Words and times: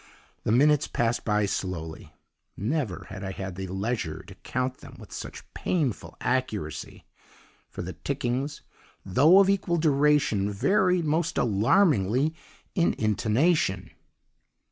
The 0.45 0.51
minutes 0.51 0.87
passed 0.87 1.23
by 1.23 1.45
slowly 1.45 2.11
never 2.57 3.05
had 3.09 3.23
I 3.23 3.29
had 3.33 3.53
the 3.53 3.67
leisure 3.67 4.23
to 4.23 4.33
count 4.33 4.77
them 4.77 4.95
with 4.97 5.11
such 5.13 5.43
painful 5.53 6.17
accuracy; 6.19 7.05
for 7.69 7.83
the 7.83 7.93
tickings, 7.93 8.63
though 9.05 9.37
of 9.37 9.47
equal 9.47 9.77
duration, 9.77 10.51
varied 10.51 11.05
most 11.05 11.37
alarmingly 11.37 12.33
in 12.73 12.93
intonation. 12.97 13.91